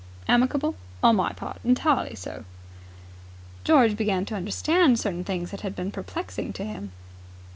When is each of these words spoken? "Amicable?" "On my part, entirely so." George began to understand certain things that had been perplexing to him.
"Amicable?" 0.27 0.73
"On 1.03 1.15
my 1.15 1.31
part, 1.31 1.57
entirely 1.63 2.15
so." 2.15 2.43
George 3.63 3.95
began 3.95 4.25
to 4.25 4.33
understand 4.35 4.97
certain 4.99 5.23
things 5.23 5.51
that 5.51 5.61
had 5.61 5.75
been 5.75 5.91
perplexing 5.91 6.53
to 6.53 6.65
him. 6.65 6.91